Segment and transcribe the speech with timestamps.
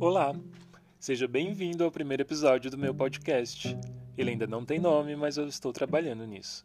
[0.00, 0.34] Olá,
[0.98, 3.76] seja bem-vindo ao primeiro episódio do meu podcast.
[4.16, 6.64] Ele ainda não tem nome, mas eu estou trabalhando nisso.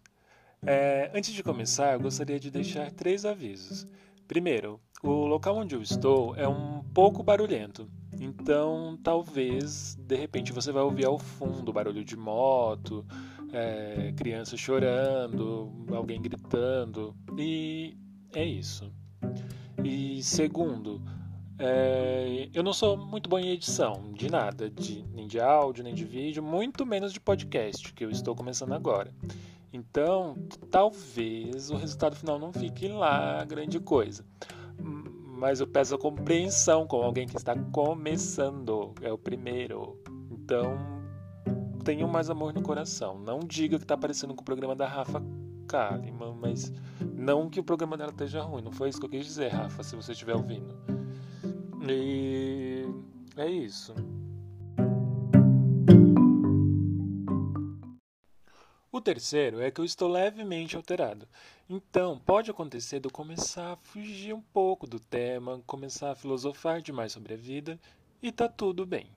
[0.65, 3.85] É, antes de começar, eu gostaria de deixar três avisos.
[4.25, 10.71] Primeiro, o local onde eu estou é um pouco barulhento, então talvez de repente você
[10.71, 13.05] vai ouvir ao fundo barulho de moto,
[13.51, 17.97] é, criança chorando, alguém gritando, e
[18.33, 18.89] é isso.
[19.83, 21.01] E segundo,
[21.57, 25.93] é, eu não sou muito bom em edição de nada, de, nem de áudio, nem
[25.93, 29.13] de vídeo, muito menos de podcast, que eu estou começando agora.
[29.71, 30.37] Então,
[30.71, 34.25] talvez o resultado final não fique lá grande coisa.
[34.77, 40.01] Mas eu peço a compreensão com alguém que está começando, é o primeiro.
[40.31, 40.77] Então,
[41.83, 43.19] tenham mais amor no coração.
[43.19, 45.21] Não diga que está parecendo com o programa da Rafa
[45.67, 46.71] Kalimann, mas
[47.13, 48.61] não que o programa dela esteja ruim.
[48.61, 50.94] Não foi isso que eu quis dizer, Rafa, se você estiver ouvindo.
[51.87, 52.83] E
[53.37, 53.93] é isso.
[58.91, 61.27] O terceiro é que eu estou levemente alterado.
[61.69, 66.81] Então, pode acontecer de eu começar a fugir um pouco do tema, começar a filosofar
[66.81, 67.79] demais sobre a vida,
[68.21, 69.07] e tá tudo bem.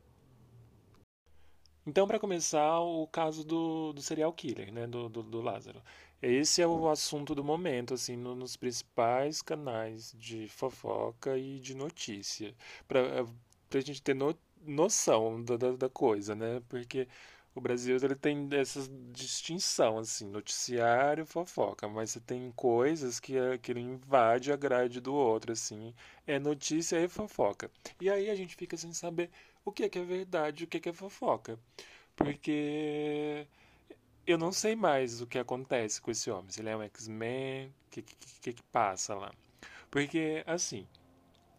[1.89, 5.83] Então, para começar, o caso do, do serial killer, né, do, do, do, Lázaro.
[6.21, 11.75] Esse é o assunto do momento, assim, no, nos principais canais de fofoca e de
[11.75, 12.55] notícia.
[12.87, 13.25] Para
[13.75, 16.61] a gente ter no, noção da, da, da coisa, né?
[16.69, 17.09] Porque
[17.55, 18.81] o Brasil ele tem essa
[19.11, 25.15] distinção, assim, noticiário, fofoca, mas você tem coisas que, que ele invade a grade do
[25.15, 25.95] outro, assim,
[26.27, 27.71] é notícia e fofoca.
[28.01, 29.31] E aí a gente fica sem saber
[29.69, 31.59] o que é, que é verdade o que é, que é fofoca.
[32.17, 33.47] Porque
[34.27, 36.51] eu não sei mais o que acontece com esse homem.
[36.51, 39.33] Se ele é um X-Men, o que, que, que passa lá.
[39.91, 40.87] Porque, assim,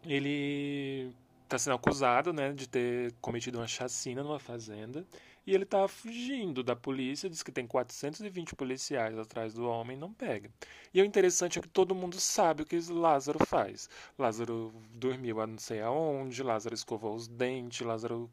[0.04, 1.12] ele
[1.44, 5.04] está sendo acusado né, de ter cometido uma chacina numa fazenda
[5.50, 10.12] e ele tá fugindo da polícia, diz que tem 420 policiais atrás do homem, não
[10.12, 10.48] pega.
[10.94, 13.90] E o interessante é que todo mundo sabe o que Lázaro faz.
[14.16, 18.30] Lázaro dormiu a não sei aonde, Lázaro escovou os dentes, Lázaro.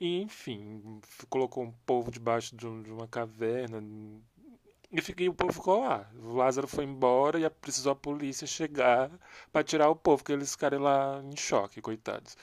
[0.00, 3.82] E, enfim, colocou um povo debaixo de uma caverna,
[4.90, 6.10] e, fiquei, o povo ficou lá.
[6.22, 9.10] O Lázaro foi embora e precisou a polícia chegar
[9.52, 12.36] para tirar o povo, porque eles ficaram lá em choque, coitados.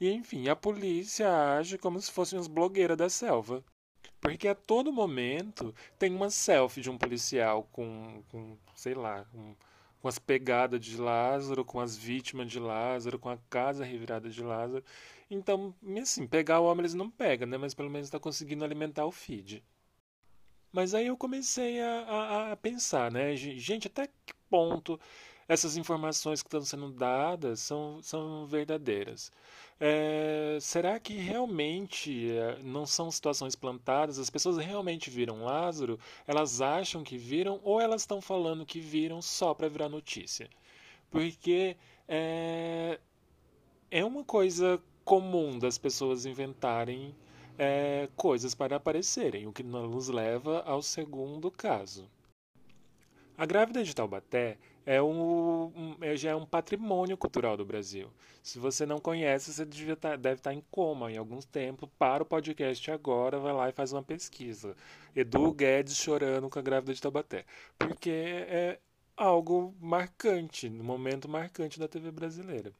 [0.00, 3.64] E enfim, a polícia age como se fossem as blogueiras da selva.
[4.20, 9.54] Porque a todo momento tem uma selfie de um policial com, com sei lá, com,
[10.00, 14.42] com as pegadas de Lázaro, com as vítimas de Lázaro, com a casa revirada de
[14.42, 14.84] Lázaro.
[15.30, 17.56] Então, assim, pegar o homem eles não pegam, né?
[17.56, 19.62] Mas pelo menos está conseguindo alimentar o feed.
[20.72, 23.34] Mas aí eu comecei a, a, a, pensar, né?
[23.36, 24.98] Gente, até que ponto
[25.48, 29.32] essas informações que estão sendo dadas são, são verdadeiras?
[29.80, 34.18] É, será que realmente é, não são situações plantadas?
[34.18, 35.98] As pessoas realmente viram Lázaro?
[36.26, 40.48] Elas acham que viram ou elas estão falando que viram só para virar notícia?
[41.10, 41.76] Porque
[42.06, 43.00] é,
[43.90, 47.14] é uma coisa comum das pessoas inventarem
[47.58, 52.08] é, coisas para aparecerem, o que nos leva ao segundo caso.
[53.36, 58.12] A grávida de Taubaté é um, um, é, já é um patrimônio cultural do Brasil.
[58.42, 59.64] Se você não conhece, você
[59.96, 61.88] tá, deve estar tá em coma em alguns tempos.
[61.98, 64.76] Para o podcast agora, vai lá e faz uma pesquisa.
[65.16, 67.44] Edu Guedes chorando com a grávida de Taubaté.
[67.78, 68.78] Porque é
[69.16, 72.72] algo marcante, um momento marcante da TV brasileira.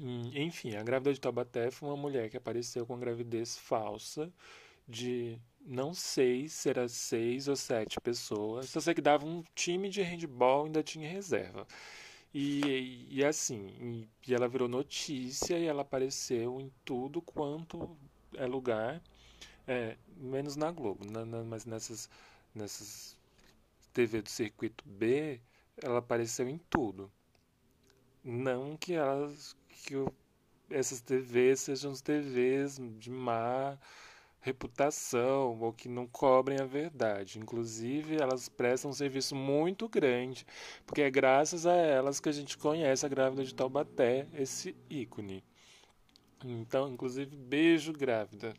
[0.00, 4.32] Enfim, a grávida de Taubaté foi uma mulher que apareceu com gravidez falsa
[4.88, 8.70] de não sei se era seis ou sete pessoas.
[8.70, 11.66] Só sei que dava um time de handball ainda tinha reserva.
[12.32, 17.96] E, e assim, e, ela virou notícia e ela apareceu em tudo quanto
[18.34, 19.02] é lugar,
[19.66, 22.08] é, menos na Globo, na, na, mas nessas,
[22.54, 23.18] nessas
[23.92, 25.40] TV do circuito B,
[25.82, 27.10] ela apareceu em tudo.
[28.24, 29.94] Não que elas que
[30.70, 33.76] essas TVs sejam TVs de má
[34.40, 37.38] reputação ou que não cobrem a verdade.
[37.38, 40.46] Inclusive, elas prestam um serviço muito grande,
[40.86, 45.44] porque é graças a elas que a gente conhece a grávida de Taubaté, esse ícone.
[46.42, 48.54] Então, inclusive, beijo grávida.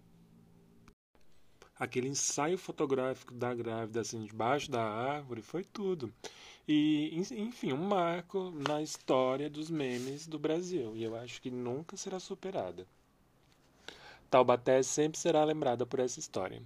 [1.82, 6.14] Aquele ensaio fotográfico da grávida assim debaixo da árvore foi tudo.
[6.68, 10.96] E, enfim, um marco na história dos memes do Brasil.
[10.96, 12.86] E eu acho que nunca será superada.
[14.30, 16.62] Taubaté sempre será lembrada por essa história.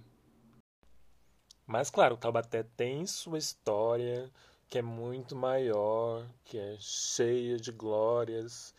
[1.66, 4.30] Mas, claro, Taubaté tem sua história
[4.68, 8.74] que é muito maior, que é cheia de glórias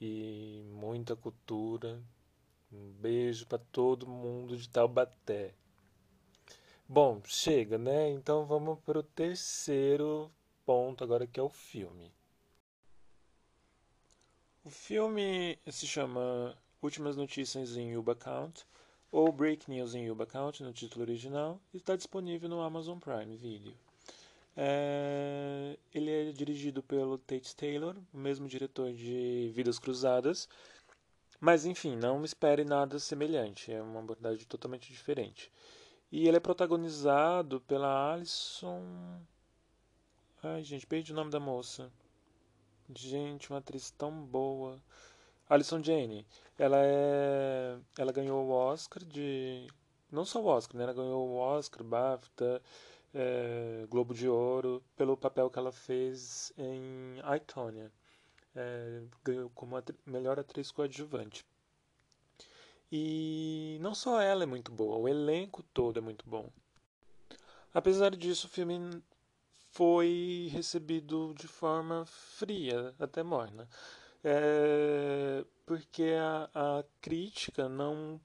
[0.00, 2.00] e muita cultura.
[2.72, 5.52] Um beijo para todo mundo de Taubaté.
[6.94, 8.10] Bom, chega, né?
[8.10, 10.30] Então vamos para o terceiro
[10.62, 12.12] ponto agora que é o filme.
[14.62, 18.66] O filme se chama Últimas Notícias em Yuba Count
[19.10, 23.38] ou Break News em Yuba Count no título original e está disponível no Amazon Prime
[23.38, 23.74] Video.
[24.54, 25.78] É...
[25.94, 30.46] Ele é dirigido pelo Tate Taylor, o mesmo diretor de Vidas Cruzadas,
[31.40, 35.50] mas enfim, não espere nada semelhante, é uma abordagem totalmente diferente.
[36.12, 38.82] E ele é protagonizado pela Alison.
[40.42, 41.90] Ai, gente, perdi o nome da moça.
[42.94, 44.78] Gente, uma atriz tão boa.
[45.48, 46.26] Alison Jane.
[46.58, 47.78] Ela é.
[47.96, 49.66] Ela ganhou o Oscar de.
[50.10, 50.84] Não só o Oscar, né?
[50.84, 52.62] Ela ganhou o Oscar, BAFTA,
[53.14, 53.86] é...
[53.88, 57.90] Globo de Ouro, pelo papel que ela fez em I, Tonya.
[58.54, 59.02] É...
[59.24, 59.96] Ganhou como atri...
[60.04, 61.46] melhor atriz coadjuvante.
[62.94, 66.50] E não só ela é muito boa, o elenco todo é muito bom.
[67.72, 69.02] Apesar disso, o filme
[69.70, 73.66] foi recebido de forma fria, até morna.
[74.22, 78.20] É, porque a, a crítica não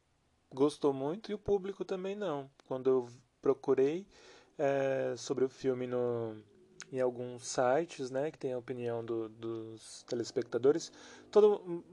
[0.53, 2.49] gostou muito e o público também não.
[2.67, 3.09] Quando eu
[3.41, 4.05] procurei
[4.57, 6.43] é, sobre o filme no,
[6.91, 10.91] em alguns sites, né, que tem a opinião do, dos telespectadores,
[11.29, 11.83] todo,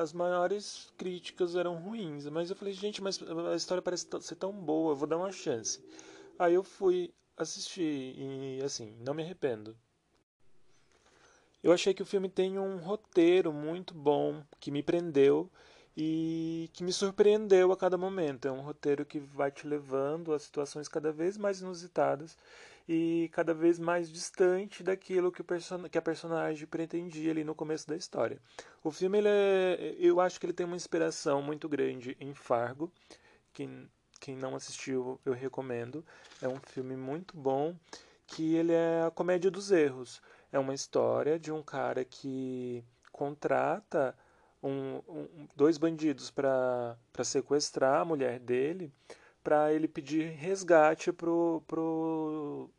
[0.00, 2.26] as maiores críticas eram ruins.
[2.28, 3.20] Mas eu falei, gente, mas
[3.52, 5.82] a história parece ser tão boa, vou dar uma chance.
[6.38, 9.76] Aí eu fui assistir e, assim, não me arrependo.
[11.62, 15.50] Eu achei que o filme tem um roteiro muito bom, que me prendeu
[15.96, 18.48] e que me surpreendeu a cada momento.
[18.48, 22.36] É um roteiro que vai te levando a situações cada vez mais inusitadas
[22.88, 27.88] e cada vez mais distante daquilo que, o que a personagem pretendia ali no começo
[27.88, 28.40] da história.
[28.82, 32.92] O filme, ele é, eu acho que ele tem uma inspiração muito grande em Fargo,
[33.52, 33.68] que
[34.20, 36.04] quem não assistiu eu recomendo.
[36.42, 37.74] É um filme muito bom,
[38.26, 40.20] que ele é a comédia dos erros.
[40.52, 44.14] É uma história de um cara que contrata
[44.64, 48.92] um, um, dois bandidos para sequestrar a mulher dele
[49.44, 52.70] para ele pedir resgate pro, pro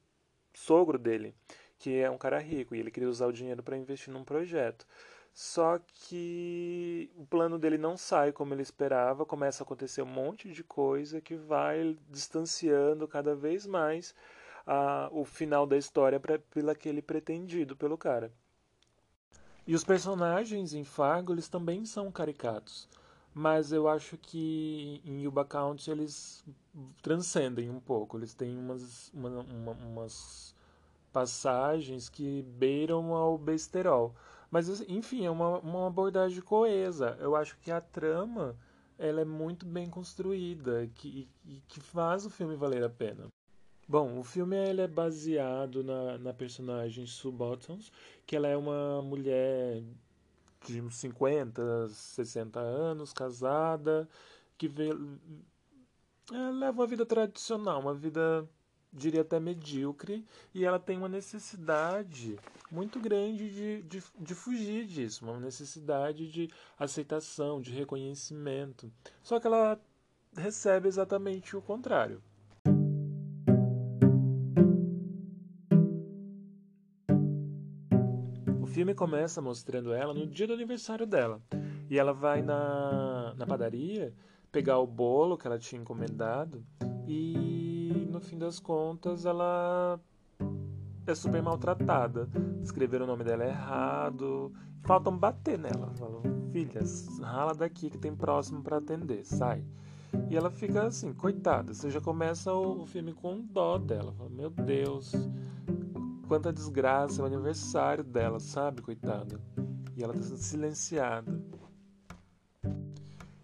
[0.52, 1.36] sogro dele,
[1.78, 4.88] que é um cara rico, e ele queria usar o dinheiro para investir num projeto.
[5.32, 10.50] Só que o plano dele não sai como ele esperava, começa a acontecer um monte
[10.52, 14.16] de coisa que vai distanciando cada vez mais
[14.66, 16.40] a, o final da história para
[16.72, 18.32] aquele pretendido pelo cara.
[19.68, 22.88] E os personagens em Fargo eles também são caricatos
[23.36, 26.42] mas eu acho que em Yuba County eles
[27.02, 28.18] transcendem um pouco.
[28.18, 30.56] Eles têm umas, uma, uma, umas
[31.12, 34.16] passagens que beiram ao besterol.
[34.50, 37.18] Mas, enfim, é uma, uma abordagem coesa.
[37.20, 38.56] Eu acho que a trama
[38.98, 43.28] ela é muito bem construída que, e que faz o filme valer a pena.
[43.88, 47.92] Bom, o filme ele é baseado na, na personagem Sue Bottoms,
[48.26, 49.84] que ela é uma mulher
[50.66, 54.10] de uns 50, 60 anos, casada,
[54.58, 54.90] que vê,
[56.34, 58.50] é, leva uma vida tradicional, uma vida,
[58.92, 62.40] diria até medíocre, e ela tem uma necessidade
[62.72, 68.92] muito grande de, de, de fugir disso, uma necessidade de aceitação, de reconhecimento.
[69.22, 69.80] Só que ela
[70.36, 72.20] recebe exatamente o contrário.
[78.76, 81.42] Filme começa mostrando ela no dia do aniversário dela.
[81.90, 84.14] E ela vai na, na padaria
[84.52, 86.62] pegar o bolo que ela tinha encomendado
[87.08, 89.98] e no fim das contas ela
[91.08, 92.28] é super maltratada.
[92.62, 94.52] Escreveram o nome dela errado.
[94.82, 95.94] Faltam bater nela.
[95.96, 96.82] Falam, filha,
[97.22, 99.64] rala daqui que tem próximo para atender, sai.
[100.30, 101.74] E ela fica assim, coitada.
[101.74, 104.12] Você já começa o, o filme com dó dela.
[104.12, 105.14] Fala, Meu Deus,
[106.26, 109.40] quanta desgraça, é o aniversário dela, sabe, coitada?
[109.96, 111.40] E ela tá sendo silenciada.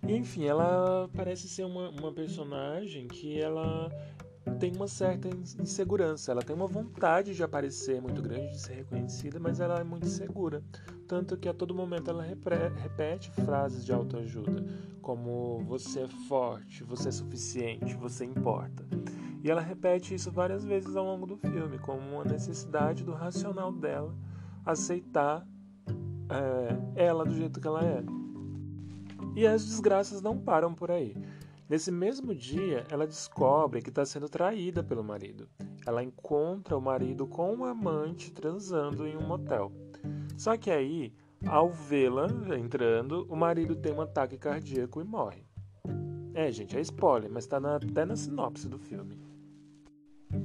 [0.08, 3.90] Enfim, ela parece ser uma, uma personagem que ela
[4.60, 6.32] tem uma certa insegurança.
[6.32, 10.08] Ela tem uma vontade de aparecer muito grande, de ser reconhecida, mas ela é muito
[10.08, 10.64] insegura.
[11.08, 14.66] Tanto que a todo momento ela repete frases de autoajuda,
[15.02, 18.86] como você é forte, você é suficiente, você importa.
[19.44, 23.72] E ela repete isso várias vezes ao longo do filme, como uma necessidade do racional
[23.72, 24.16] dela
[24.66, 25.46] aceitar
[26.30, 28.04] é, ela do jeito que ela é.
[29.36, 31.16] E as desgraças não param por aí.
[31.68, 35.48] Nesse mesmo dia, ela descobre que está sendo traída pelo marido.
[35.86, 39.72] Ela encontra o marido com um amante transando em um motel.
[40.38, 41.14] Só que aí,
[41.48, 42.28] ao vê-la
[42.60, 45.46] entrando, o marido tem um ataque cardíaco e morre.
[46.34, 49.31] É, gente, é spoiler, mas tá na, até na sinopse do filme.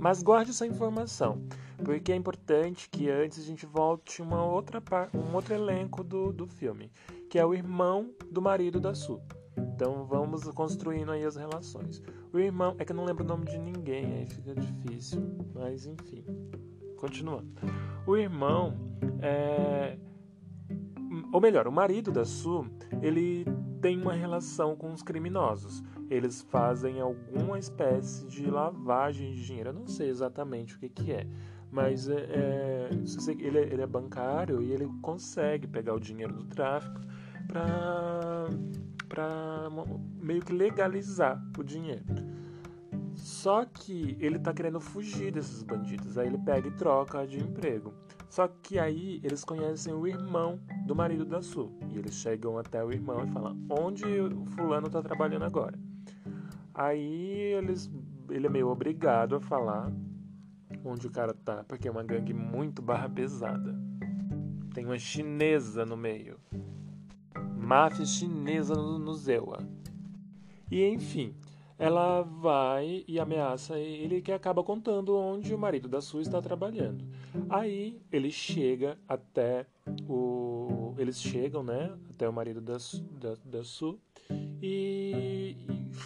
[0.06, 1.42] Mas guarde essa informação,
[1.84, 4.80] porque é importante que antes a gente volte uma outra
[5.12, 6.92] um outro elenco do, do filme,
[7.28, 9.20] que é o irmão do marido da Su.
[9.58, 12.00] Então vamos construindo aí as relações.
[12.32, 15.20] O irmão, é que eu não lembro o nome de ninguém, aí fica difícil,
[15.52, 16.24] mas enfim.
[16.96, 17.48] Continuando.
[18.06, 18.76] O irmão
[19.20, 19.98] é.
[21.32, 22.64] Ou melhor, o marido da Su,
[23.02, 23.44] ele
[23.80, 25.82] tem uma relação com os criminosos.
[26.10, 29.70] Eles fazem alguma espécie de lavagem de dinheiro.
[29.70, 31.26] Eu não sei exatamente o que, que é.
[31.70, 32.90] Mas é, é,
[33.38, 37.00] ele, é, ele é bancário e ele consegue pegar o dinheiro do tráfico
[37.48, 38.48] para
[40.20, 42.04] meio que legalizar o dinheiro.
[43.14, 46.18] Só que ele tá querendo fugir desses bandidos.
[46.18, 47.94] Aí ele pega e troca de emprego.
[48.28, 51.72] Só que aí eles conhecem o irmão do marido da Su.
[51.90, 55.78] E eles chegam até o irmão e falam: Onde o fulano tá trabalhando agora?
[56.78, 57.90] Aí eles,
[58.28, 59.90] ele é meio obrigado a falar
[60.84, 63.74] onde o cara tá, porque é uma gangue muito barra pesada.
[64.74, 66.38] Tem uma chinesa no meio.
[67.56, 69.58] Máfia chinesa no, Zewa.
[70.70, 71.34] E enfim,
[71.78, 77.06] ela vai e ameaça ele que acaba contando onde o marido da Su está trabalhando.
[77.48, 79.64] Aí ele chega até
[80.06, 80.94] o.
[80.98, 81.96] Eles chegam, né?
[82.10, 82.76] Até o marido da,
[83.18, 83.64] da, da
[84.62, 85.56] e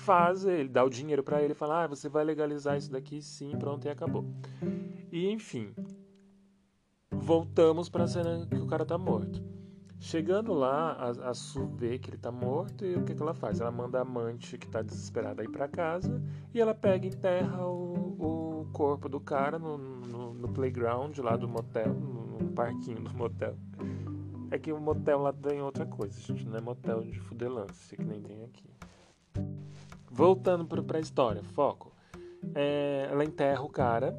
[0.01, 3.23] faz, ele dá o dinheiro para ele e fala: Ah, você vai legalizar isso daqui?
[3.23, 4.25] Sim, pronto, e acabou.
[5.13, 5.75] E enfim,
[7.11, 9.43] voltamos para cena que o cara tá morto.
[10.03, 13.35] Chegando lá, a, a Su vê que ele tá morto e o que, que ela
[13.35, 13.61] faz?
[13.61, 16.23] Ela manda a amante que tá desesperada ir para casa
[16.55, 21.37] e ela pega e enterra o, o corpo do cara no, no, no playground lá
[21.37, 23.55] do motel, no, no, parquinho do motel.
[24.51, 28.03] É que o motel lá tem outra coisa, gente, não é motel de fudelância, que
[28.03, 28.71] nem tem aqui.
[30.11, 31.93] Voltando para a história, foco.
[32.55, 34.19] É, ela enterra o cara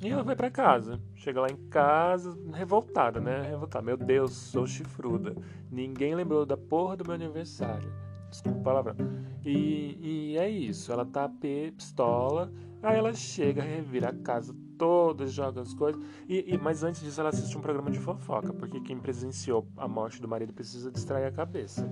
[0.00, 1.00] e ela vai para casa.
[1.14, 3.42] Chega lá em casa, revoltada, né?
[3.42, 3.84] Revoltada.
[3.84, 5.34] Meu Deus, sou chifruda.
[5.70, 7.92] Ninguém lembrou da porra do meu aniversário.
[8.30, 8.96] Desculpa a palavra.
[9.44, 10.92] E, e é isso.
[10.92, 12.52] Ela tá pistola.
[12.82, 16.02] Aí ela chega, revira a casa toda, joga as coisas.
[16.28, 18.52] E, e, mas antes disso, ela assiste um programa de fofoca.
[18.52, 21.88] Porque quem presenciou a morte do marido precisa distrair a cabeça.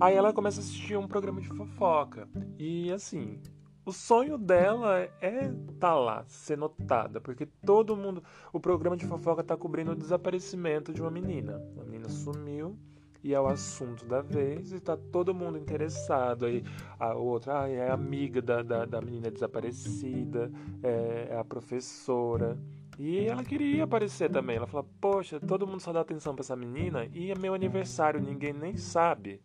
[0.00, 2.28] Aí ela começa a assistir um programa de fofoca.
[2.56, 3.40] E assim,
[3.84, 5.50] o sonho dela é
[5.80, 8.22] tá lá, ser notada, porque todo mundo.
[8.52, 11.60] O programa de fofoca está cobrindo o desaparecimento de uma menina.
[11.80, 12.78] A menina sumiu
[13.24, 16.46] e é o assunto da vez e tá todo mundo interessado.
[16.46, 16.62] Aí
[16.98, 20.50] a outra ah, é amiga da, da, da menina desaparecida,
[20.80, 22.56] é, é, a professora.
[22.98, 24.56] E ela queria aparecer também.
[24.56, 28.20] Ela fala: Poxa, todo mundo só dá atenção para essa menina e é meu aniversário,
[28.20, 29.40] ninguém nem sabe.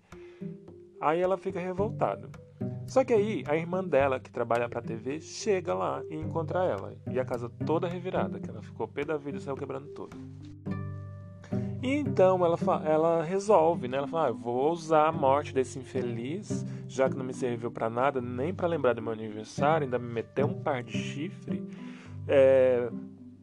[1.03, 2.29] Aí ela fica revoltada.
[2.87, 6.95] Só que aí a irmã dela, que trabalha pra TV, chega lá e encontra ela.
[7.11, 10.15] E a casa toda revirada, que ela ficou pé da vida e saiu quebrando tudo.
[11.81, 13.97] E então ela, ela resolve, né?
[13.97, 17.89] Ela fala: ah, vou usar a morte desse infeliz, já que não me serviu para
[17.89, 21.61] nada, nem para lembrar do meu aniversário, ainda me meteu um par de chifre.
[22.25, 22.89] É,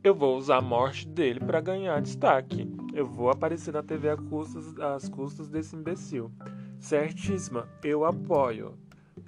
[0.02, 2.66] eu vou usar a morte dele para ganhar destaque.
[2.94, 6.32] Eu vou aparecer na TV às custas, às custas desse imbecil.
[6.80, 8.74] Certíssima, eu apoio.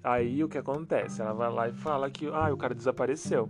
[0.02, 1.21] Aí o que acontece?
[1.21, 3.49] Ela vai lá e fala que ah, o cara desapareceu.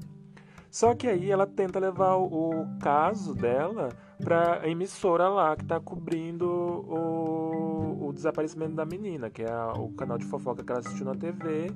[0.71, 3.90] Só que aí ela tenta levar o, o caso dela
[4.23, 9.73] para a emissora lá que está cobrindo o, o, desaparecimento da menina, que é a,
[9.73, 11.71] o canal de fofoca que ela assistiu na TV,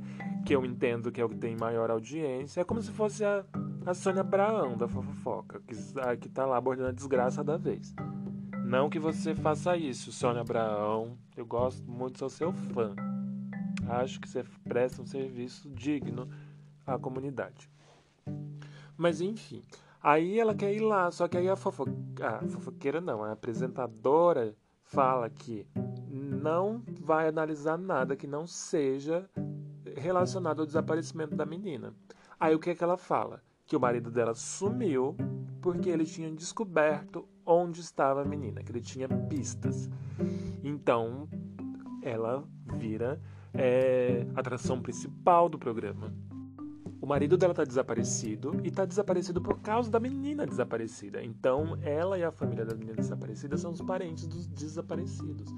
[0.44, 2.60] que eu entendo que é o que tem maior audiência.
[2.60, 3.44] É como se fosse a,
[3.84, 7.94] a Sônia Abraão da fofoca, que, a, que tá lá abordando a desgraça da vez.
[8.66, 11.16] Não que você faça isso, Sônia Abraão.
[11.36, 12.96] Eu gosto muito, sou seu fã.
[13.88, 16.28] Acho que você presta um serviço digno
[16.84, 17.70] à comunidade.
[18.96, 19.62] Mas enfim,
[20.02, 21.84] aí ela quer ir lá, só que aí a, fofo...
[22.20, 25.64] a fofoqueira não, a apresentadora fala que
[26.10, 29.30] não vai analisar nada que não seja
[29.96, 31.94] relacionado ao desaparecimento da menina.
[32.38, 33.40] Aí o que é que ela fala?
[33.64, 35.16] Que o marido dela sumiu
[35.62, 39.88] porque ele tinha descoberto onde estava a menina, que ele tinha pistas.
[40.62, 41.28] Então
[42.02, 42.44] ela
[42.76, 43.20] vira
[43.58, 46.12] é atração principal do programa.
[47.00, 51.22] O marido dela está desaparecido e está desaparecido por causa da menina desaparecida.
[51.22, 55.54] Então, ela e a família da menina desaparecida são os parentes dos desaparecidos.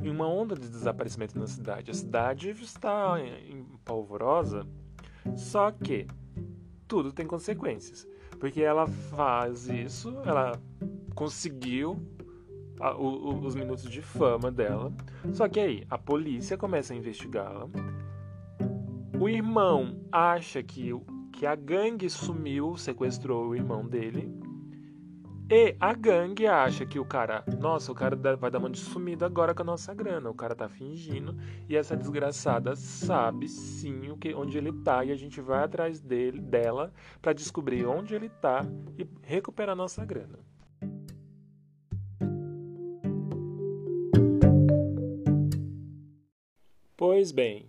[0.00, 1.90] Em uma onda de desaparecimento na cidade.
[1.90, 4.66] A cidade está em polvorosa,
[5.36, 6.06] só que
[6.88, 8.06] tudo tem consequências.
[8.38, 10.58] Porque ela faz isso, ela
[11.20, 12.00] conseguiu
[12.80, 14.90] a, o, os minutos de fama dela.
[15.34, 17.68] Só que aí a polícia começa a investigá-la.
[19.20, 20.90] O irmão acha que,
[21.30, 24.34] que a gangue sumiu, sequestrou o irmão dele.
[25.50, 29.26] E a gangue acha que o cara, nossa, o cara vai dar uma de sumida
[29.26, 30.30] agora com a nossa grana.
[30.30, 31.36] O cara tá fingindo
[31.68, 36.00] e essa desgraçada sabe sim o que, onde ele tá e a gente vai atrás
[36.00, 38.64] dele, dela para descobrir onde ele tá
[38.96, 40.38] e recuperar nossa grana.
[47.00, 47.64] Pois bem,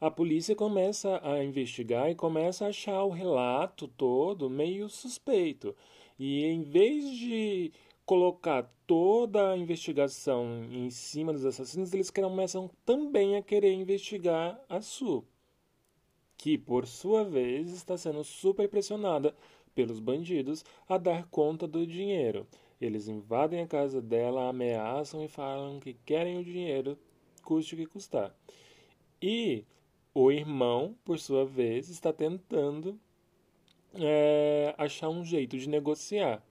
[0.00, 5.74] a polícia começa a investigar e começa a achar o relato todo meio suspeito.
[6.16, 7.72] E em vez de
[8.06, 14.80] colocar toda a investigação em cima dos assassinos, eles começam também a querer investigar a
[14.80, 15.24] Su,
[16.36, 19.34] que por sua vez está sendo super pressionada
[19.74, 22.46] pelos bandidos a dar conta do dinheiro.
[22.80, 26.96] Eles invadem a casa dela, ameaçam e falam que querem o dinheiro,
[27.40, 28.34] custe o que custar.
[29.20, 29.64] E
[30.14, 32.98] o irmão, por sua vez, está tentando
[33.94, 36.42] é, achar um jeito de negociar.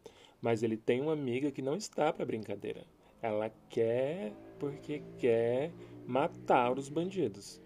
[0.42, 2.86] Mas ele tem uma amiga que não está para brincadeira.
[3.22, 5.72] Ela quer porque quer
[6.06, 7.62] matar os bandidos.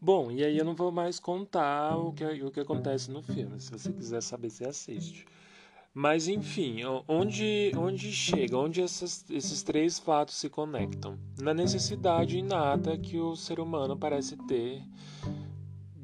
[0.00, 3.60] Bom, e aí eu não vou mais contar o que, o que acontece no filme.
[3.60, 5.24] Se você quiser saber, você assiste.
[5.94, 11.18] Mas enfim, onde, onde chega, onde essas, esses três fatos se conectam?
[11.38, 14.82] Na necessidade inata que o ser humano parece ter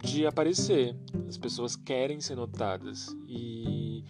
[0.03, 0.95] de aparecer.
[1.27, 4.05] As pessoas querem ser notadas e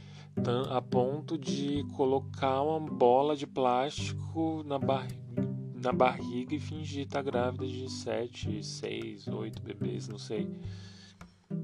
[0.68, 5.06] a ponto de colocar uma bola de plástico na, bar
[5.74, 10.50] na barriga e fingir estar grávida de sete, seis, oito bebês, não sei.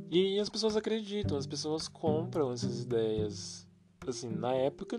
[0.08, 3.63] E as pessoas acreditam, as pessoas compram essas ideias
[4.10, 4.98] assim, na época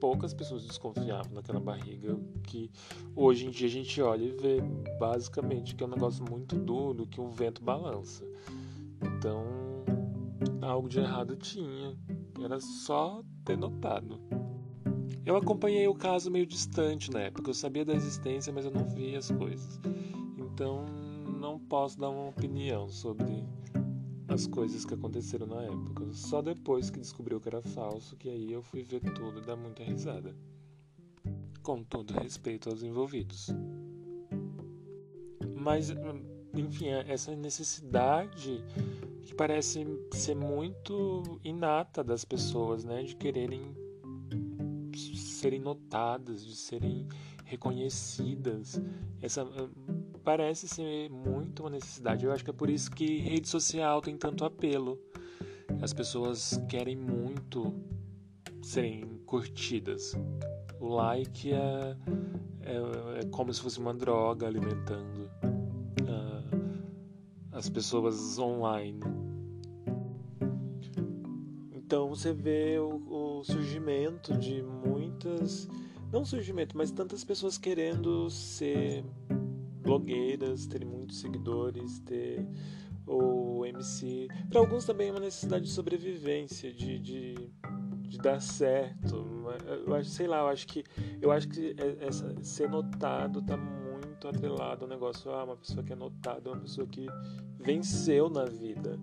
[0.00, 2.70] poucas pessoas desconfiavam daquela barriga que
[3.14, 4.60] hoje em dia a gente olha e vê
[4.98, 8.24] basicamente que é um negócio muito duro que um vento balança.
[9.02, 9.44] Então,
[10.62, 11.96] algo de errado tinha.
[12.42, 14.18] Era só ter notado.
[15.24, 17.50] Eu acompanhei o caso meio distante na época.
[17.50, 19.78] Eu sabia da existência, mas eu não via as coisas.
[20.38, 20.86] Então,
[21.38, 23.44] não posso dar uma opinião sobre
[24.30, 26.12] as coisas que aconteceram na época.
[26.12, 29.56] Só depois que descobriu que era falso, que aí eu fui ver tudo e dar
[29.56, 30.34] muita risada.
[31.62, 33.48] Com todo respeito aos envolvidos.
[35.56, 35.92] Mas,
[36.54, 38.64] enfim, é essa necessidade
[39.22, 43.02] que parece ser muito inata das pessoas, né?
[43.02, 43.74] De quererem
[44.94, 47.06] serem notadas, de serem
[47.44, 48.80] reconhecidas.
[49.20, 49.44] Essa
[50.20, 52.24] parece ser muito uma necessidade.
[52.24, 54.98] Eu acho que é por isso que rede social tem tanto apelo.
[55.82, 57.74] As pessoas querem muito
[58.62, 60.16] serem curtidas.
[60.78, 61.96] O like é,
[62.62, 65.30] é, é como se fosse uma droga alimentando
[66.02, 66.70] uh,
[67.52, 69.00] as pessoas online.
[71.72, 75.68] Então você vê o, o surgimento de muitas.
[76.12, 79.04] Não surgimento, mas tantas pessoas querendo ser
[79.80, 82.46] blogueiras, terem muitos seguidores, ter
[83.06, 84.28] o MC.
[84.48, 87.34] Para alguns também é uma necessidade de sobrevivência, de, de,
[88.08, 89.26] de, dar certo.
[89.86, 90.84] Eu acho, sei lá, eu acho que
[91.20, 95.30] eu acho que é, essa, ser notado tá muito atrelado ao negócio.
[95.32, 97.06] Ah, uma pessoa que é notada, é uma pessoa que
[97.58, 98.98] venceu na vida,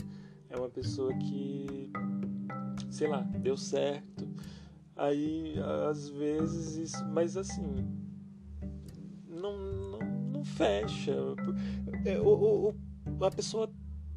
[0.50, 1.92] é uma pessoa que,
[2.90, 4.28] sei lá, deu certo.
[4.96, 5.54] Aí,
[5.88, 7.97] às vezes, isso, mas assim,
[10.58, 11.16] fecha.
[12.06, 13.72] É, o, o, a pessoa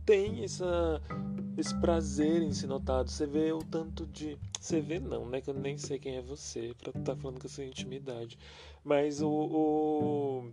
[0.05, 1.01] tem essa,
[1.57, 3.11] esse prazer em ser notado.
[3.11, 4.39] Você vê o tanto de.
[4.59, 5.41] Você vê não, né?
[5.41, 8.39] Que eu nem sei quem é você pra estar tá falando com essa intimidade.
[8.83, 9.29] Mas o.
[9.31, 10.51] o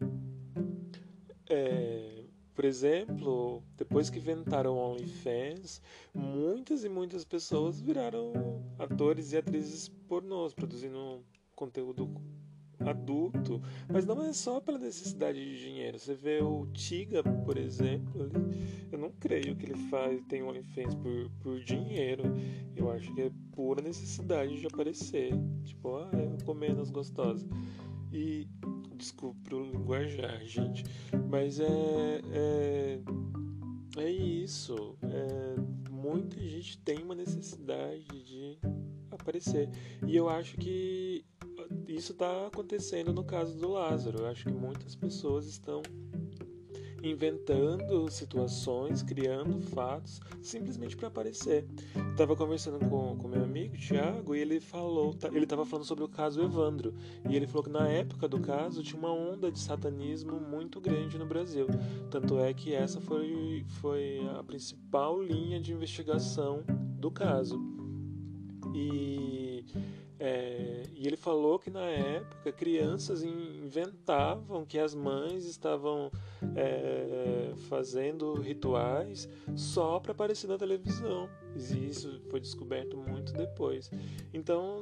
[1.49, 2.23] é,
[2.53, 5.81] por exemplo, depois que inventaram OnlyFans,
[6.13, 8.33] muitas e muitas pessoas viraram
[8.79, 11.23] atores e atrizes pornôs, produzindo
[11.55, 12.09] conteúdo
[12.79, 15.97] adulto, mas não é só pela necessidade de dinheiro.
[15.97, 18.29] Você vê o Tiga, por exemplo,
[18.91, 22.23] eu não creio que ele faz, tem OnlyFans por, por dinheiro.
[22.75, 25.33] Eu acho que é pura necessidade de aparecer.
[25.63, 27.47] Tipo, ah, eu comer menos gostosa.
[28.11, 28.47] E
[28.95, 30.83] desculpe o linguajar, gente,
[31.29, 32.99] mas é, é,
[33.97, 34.97] é isso.
[35.03, 38.57] É, muita gente tem uma necessidade de
[39.11, 39.69] aparecer.
[40.05, 41.25] E eu acho que
[41.87, 44.19] isso está acontecendo no caso do Lázaro.
[44.19, 45.81] Eu acho que muitas pessoas estão
[47.03, 51.65] inventando situações, criando fatos, simplesmente para aparecer.
[52.11, 56.03] Estava conversando com, com meu amigo Tiago e ele falou, tá, ele estava falando sobre
[56.03, 56.93] o caso Evandro
[57.29, 61.17] e ele falou que na época do caso tinha uma onda de satanismo muito grande
[61.17, 61.67] no Brasil.
[62.09, 66.63] Tanto é que essa foi, foi a principal linha de investigação
[66.99, 67.59] do caso.
[68.75, 69.65] E
[70.19, 76.11] é, e ele falou que na época crianças inventavam que as mães estavam
[76.55, 81.29] é, fazendo rituais só para aparecer na televisão.
[81.55, 83.91] E isso foi descoberto muito depois.
[84.33, 84.81] Então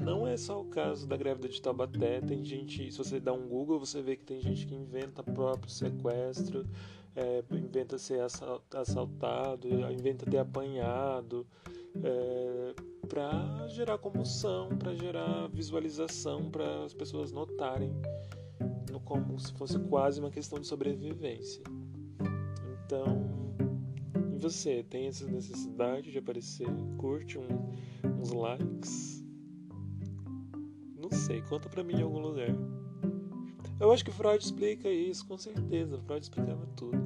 [0.00, 2.20] não é só o caso da grávida de Taubaté.
[2.20, 5.70] Tem gente, se você dá um Google, você vê que tem gente que inventa próprio
[5.70, 6.64] sequestro,
[7.16, 8.20] é, inventa ser
[8.72, 11.44] assaltado, inventa ter apanhado.
[12.04, 12.74] É,
[13.08, 17.92] para gerar comoção, para gerar visualização, para as pessoas notarem
[18.90, 21.62] no como se fosse quase uma questão de sobrevivência.
[22.84, 23.26] Então,
[24.34, 26.68] e você tem essa necessidade de aparecer?
[26.98, 27.46] Curte um,
[28.20, 29.24] uns likes?
[30.94, 32.54] Não sei, conta pra mim em algum lugar.
[33.78, 35.98] Eu acho que Freud explica isso, com certeza.
[36.00, 36.96] Freud explicava tudo.